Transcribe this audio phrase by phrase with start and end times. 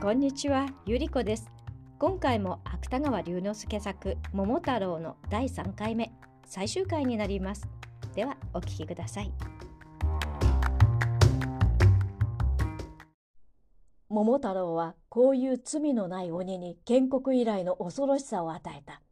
[0.00, 1.50] こんにちは、ゆりこです。
[1.98, 6.12] 今回も芥川龍之介作桃太郎の第3回目、
[6.46, 7.68] 最終回になります。
[8.14, 9.32] ではお聞きください。
[14.08, 19.02] 桃太郎はこういう罪のない鬼に建国以来の恐ろしさを与えた。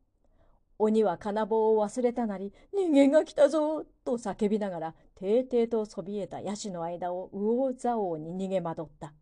[0.78, 9.12] 鬼は金棒を忘れたなり、人間が来たぞと叫びながら、ていていとそびえたヤシの間を右往左往に逃げ惑った。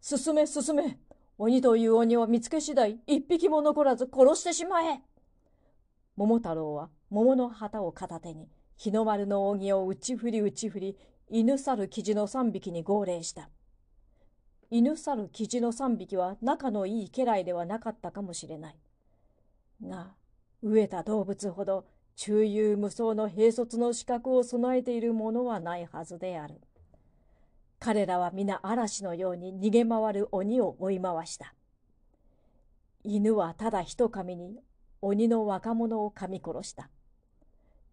[0.00, 0.98] 進め進め。
[1.38, 5.02] 鬼という鬼を見つけ次第一匹も残らず殺してしまえ。
[6.16, 10.96] 桃太郎は桃の旗を片手に日の丸の扇を打ち振り打ち振り
[11.28, 13.50] 犬猿生地の三匹に号令した。
[14.70, 18.76] 犬猿生地の三匹は仲のいい家来ではなかったかもしれない。
[19.82, 20.14] が
[20.64, 21.84] 飢えた動物ほど
[22.16, 26.60] 中遊無双の兵卒の資格を備えているものはないはずである。
[27.86, 31.54] 彼らは皆嵐のように逃げ回る鬼を追い回した。
[33.04, 34.58] 犬はただ一噛みに
[35.00, 36.90] 鬼の若者を噛み殺した。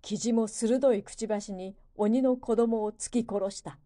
[0.02, 3.78] 生地も鋭いくちばしに鬼の子供を突き殺した。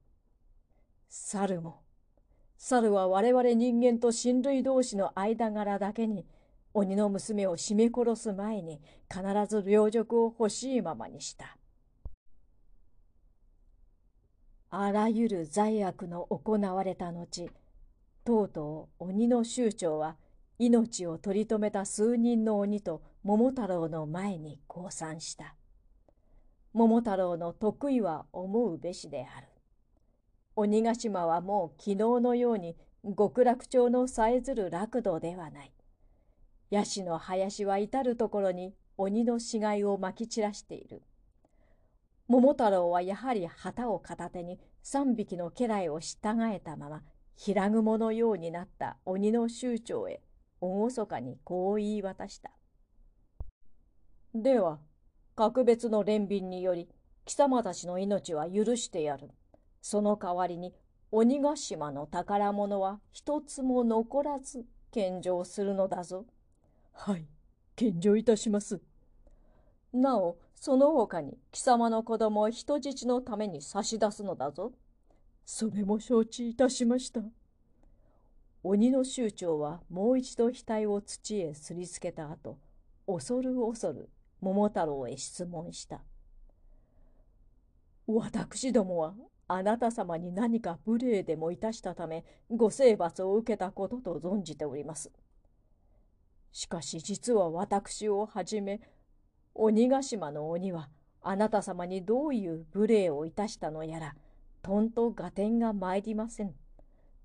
[1.09, 1.81] 猿も。
[2.57, 6.25] 猿は我々人間と親類同士の間柄だけに
[6.73, 8.79] 鬼の娘を絞め殺す前に
[9.11, 11.56] 必ず領辱を欲しいままにした。
[14.79, 17.49] あらゆる罪悪の行われた後、
[18.23, 20.17] とうとう鬼の酋長は
[20.59, 25.55] 命を取り留めた数人の鬼と桃太郎の前に降参した。
[26.73, 29.47] 桃太郎の得意は思うべしである。
[30.55, 32.77] 鬼ヶ島はもう昨日のように
[33.17, 35.73] 極楽町のさえずる楽土ではない。
[36.69, 41.01] ヤシの林は至る所に鬼の死骸をまき散らしている。
[42.29, 47.01] 桃太郎はやはり旗を片手に三匹の家来を従えたまま
[47.37, 50.21] 平雲のようになった鬼の酋長へ
[50.61, 52.51] 厳かにこう言い渡した。
[54.33, 54.79] では
[55.35, 56.89] 格別の憐憫により
[57.25, 59.29] 貴様たちの命は許してやる。
[59.81, 60.73] その代わりに
[61.11, 66.25] 鬼ヶ島の宝物は一つも残らず献上するのだぞ。
[66.91, 67.25] はい、
[67.75, 68.81] 献上いたします。
[69.97, 74.71] なお、その他に貴様の子供を人質のために差し出すのだぞ。
[75.45, 77.21] それも承知いたしました。
[78.63, 82.57] 鬼の酋長はもう一度額を土へすりつけた後、
[83.05, 84.09] 恐る恐る
[84.41, 86.01] 桃太郎へ質問した。
[88.07, 89.13] 私どもは
[89.47, 95.11] あなた様に何か無礼でもいたしたため、ご征罰を受けたことと存じております。
[96.51, 98.81] しかし実は私をはじめ、
[99.59, 100.87] 鬼ヶ島の鬼は
[101.23, 104.15] あなた様にどういう無礼をいたしたのやら
[104.61, 106.53] とんと合点が参りません。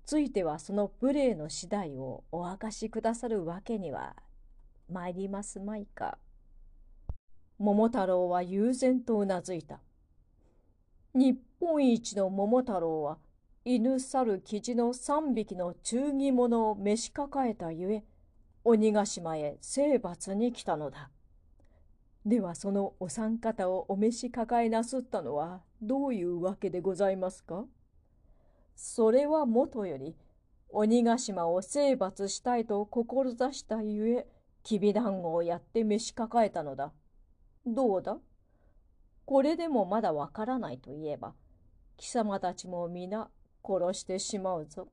[0.05, 4.15] ついてはその無礼の次第をお明かしくださるわけには
[4.91, 6.17] 参りますまいか。
[7.59, 9.79] 桃太郎は悠然とうなずいた。
[11.13, 13.19] 日本一の桃太郎は
[13.63, 18.03] 犬猿生地の三匹の忠義者を召し抱えたゆえ
[18.63, 21.11] 鬼ヶ島へ征伐に来たのだ。
[22.25, 27.65] ではそのお三方をお召し抱えなすったのはどういうわけでございますか？
[28.75, 30.15] それはもとより
[30.69, 34.27] 鬼ヶ島を征伐したいと志したゆえ
[34.63, 36.93] きびだんごをやって召し抱えたのだ。
[37.65, 38.17] どうだ？
[39.25, 41.33] これでもまだわからないといえば
[41.97, 43.29] 貴様たちも皆
[43.63, 44.87] 殺してしまうぞ。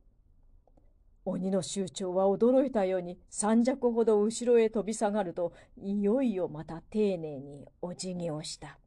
[1.24, 8.78] 鬼の酋長は驚いたように三尺ほど後ろへ飛び下がるといよいよまた丁寧にお辞儀をした。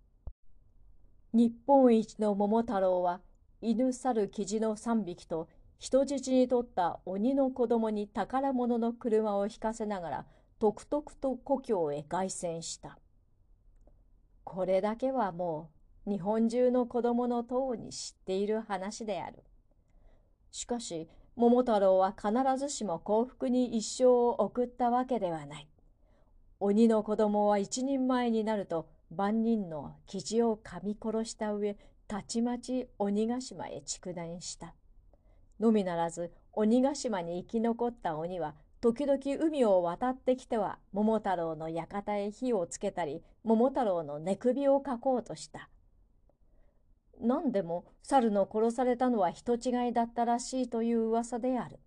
[1.32, 3.22] 日本一の桃太郎は
[3.62, 5.48] 犬猿生地の三匹と
[5.80, 10.26] 人質に取った鬼の子供に宝物の車を引かせながら
[10.60, 12.98] とくとくと故郷へ凱旋した。
[14.44, 15.72] これだけはも
[16.06, 19.44] う日本中の子供の塔に知っている話である。
[20.52, 25.68] しかし桃太郎は必ずしも幸福に一生を送ったわけではない。
[26.60, 31.76] 鬼の子供は一人前になると万人の生地を噛み殺した上、
[32.08, 34.76] たちまち鬼ヶ島へ蓄電した。
[35.60, 45.70] のみならず鬼ヶ島に生き残った鬼は時々海を渡ってきては桃太郎の館へ火をつけたり桃太郎の寝首をかこうとした。
[47.24, 51.80] 何でも猿の殺されたのは人違いだったらしいという噂である。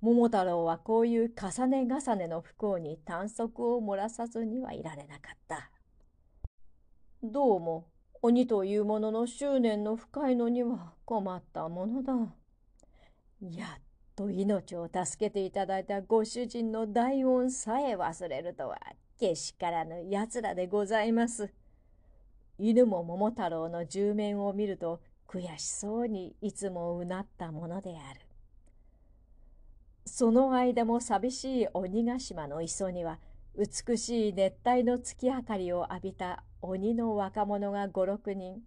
[0.00, 5.70] 桃太郎はこういう重ね重ねの不幸に短足を漏らさずにはいられなかった。
[7.22, 7.88] どうも
[8.22, 12.12] 鬼というものの執念の深いのには困ったものだ。
[13.40, 13.82] やっ
[14.16, 18.78] と命を助けていただいたご主人の大恩さえ忘れるとは
[19.18, 21.52] けしからぬやつらでございます。
[22.58, 28.20] 犬も桃太郎の住面を見ると悔しそうにいつもうなったものである。
[30.06, 33.18] その間も寂しい鬼ヶ島の磯には
[33.56, 38.62] 美しい熱帯の月明かりを浴びた鬼の若者が五六人。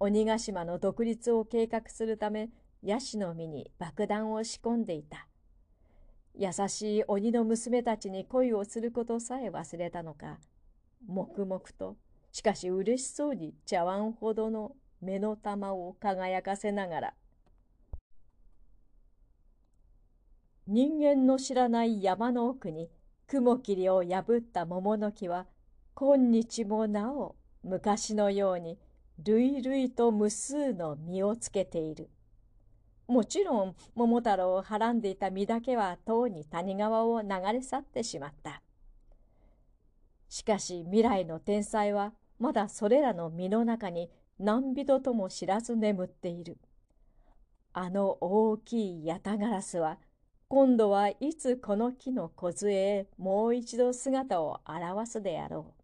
[0.00, 2.50] 鬼ヶ島の独立を計画するため
[2.82, 5.28] ヤシの実に爆弾を仕込んでいた。
[6.34, 10.38] 優しい鬼の娘たちに恋をすることさえ忘れたのか。
[11.06, 11.96] 黙々と
[12.38, 17.14] しかし嬉しそうに茶碗ほどの目の玉を輝かせながら
[20.68, 22.90] 人間の知らない山の奥に
[23.26, 25.46] 雲霧を破った桃の木は
[25.94, 28.78] 今日もなお昔のように
[29.24, 32.08] 類々と無数の実をつけている。
[33.08, 38.62] もちろん桃太郎をはらんでいた実だけはとうに谷川を流れ去ってしまった。
[40.28, 46.58] しかし未来の天才はまだそれらの実の中に何人とも知らず眠っている。
[47.72, 49.98] あの大きいヤタガラスは
[50.48, 55.82] 今度はいつこの木の梢へもう一度姿を現すであろう。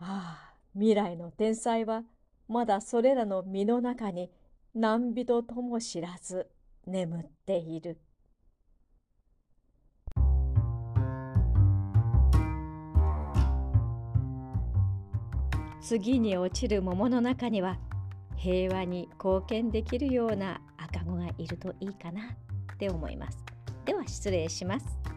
[0.00, 2.02] ああ、未来の天才は
[2.48, 4.30] まだそれらの実の中に
[4.74, 6.50] 何人とも知らず
[6.86, 7.98] 眠っている。
[15.82, 17.76] 次に落ちる桃の中には
[18.36, 23.44] 平和に貢献できるような赤子がいるといいかなって思います。
[23.84, 25.11] では失礼します。